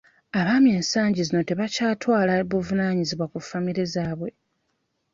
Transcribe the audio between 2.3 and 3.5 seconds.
buvunaanyizibwa ku